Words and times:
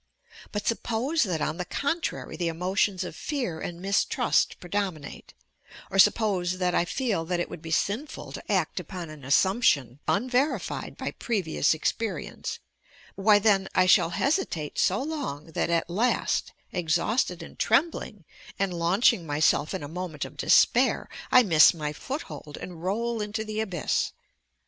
But 0.51 0.65
suppose 0.65 1.21
that 1.21 1.41
on 1.41 1.57
the 1.57 1.63
contrary 1.65 2.35
the 2.35 2.47
emo 2.47 2.73
tions 2.73 3.03
of 3.03 3.15
fear 3.15 3.59
and 3.61 3.79
mistrust 3.79 4.59
predominate, 4.59 5.31
or, 5.91 5.99
suppose 5.99 6.57
that 6.57 6.73
I 6.73 6.85
feel 6.85 7.23
that 7.25 7.39
it 7.39 7.51
would 7.51 7.61
be 7.61 7.69
sinful 7.69 8.31
to 8.31 8.51
act 8.51 8.79
upon 8.79 9.11
an 9.11 9.21
assump 9.21 9.61
tion 9.61 9.99
unverified 10.07 10.97
by 10.97 11.11
previous 11.11 11.75
experience, 11.75 12.57
why 13.13 13.37
then, 13.37 13.67
1 13.75 13.85
shall 13.85 14.09
hesitate 14.09 14.79
so 14.79 14.99
long 14.99 15.51
that 15.51 15.69
at 15.69 15.87
last, 15.87 16.51
exhausted 16.71 17.43
and 17.43 17.59
trem 17.59 17.91
bling, 17.91 18.25
and 18.57 18.73
launching 18.73 19.23
myself 19.27 19.71
in 19.71 19.83
a 19.83 19.87
moment 19.87 20.25
of 20.25 20.35
despair, 20.35 21.09
I 21.31 21.43
miss 21.43 21.75
my 21.75 21.93
foothold 21.93 22.57
and 22.59 22.81
roll 22.83 23.21
into 23.21 23.45
the 23.45 23.59
abyss. 23.59 24.13